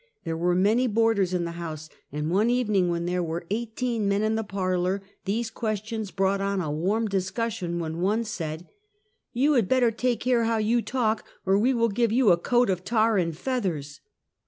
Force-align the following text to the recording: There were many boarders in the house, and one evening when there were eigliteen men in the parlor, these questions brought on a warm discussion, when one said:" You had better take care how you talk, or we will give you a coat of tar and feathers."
There 0.23 0.35
were 0.35 0.55
many 0.55 0.87
boarders 0.87 1.31
in 1.31 1.45
the 1.45 1.51
house, 1.61 1.87
and 2.11 2.31
one 2.31 2.49
evening 2.49 2.89
when 2.89 3.05
there 3.05 3.21
were 3.21 3.45
eigliteen 3.51 4.01
men 4.07 4.23
in 4.23 4.33
the 4.33 4.43
parlor, 4.43 5.03
these 5.25 5.51
questions 5.51 6.09
brought 6.09 6.41
on 6.41 6.59
a 6.59 6.71
warm 6.71 7.07
discussion, 7.07 7.77
when 7.77 8.01
one 8.01 8.23
said:" 8.23 8.67
You 9.31 9.53
had 9.53 9.69
better 9.69 9.91
take 9.91 10.19
care 10.19 10.45
how 10.45 10.57
you 10.57 10.81
talk, 10.81 11.23
or 11.45 11.55
we 11.59 11.75
will 11.75 11.89
give 11.89 12.11
you 12.11 12.31
a 12.31 12.37
coat 12.37 12.71
of 12.71 12.83
tar 12.83 13.19
and 13.19 13.37
feathers." 13.37 13.99